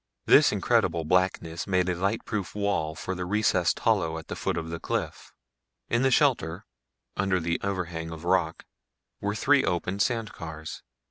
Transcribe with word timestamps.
This 0.25 0.51
incredible 0.51 1.03
blackness 1.05 1.67
made 1.67 1.87
a 1.87 1.93
lightproof 1.93 2.55
wall 2.55 2.95
for 2.95 3.13
the 3.13 3.23
recessed 3.23 3.77
hollow 3.81 4.17
at 4.17 4.29
the 4.29 4.35
foot 4.35 4.57
of 4.57 4.71
the 4.71 4.79
cliff. 4.79 5.31
In 5.89 6.01
this 6.01 6.15
shelter, 6.15 6.65
under 7.15 7.39
the 7.39 7.61
overhang 7.63 8.09
of 8.09 8.23
rock, 8.25 8.65
were 9.19 9.35
three 9.35 9.63
open 9.63 9.99
sand 9.99 10.33
cars. 10.33 10.81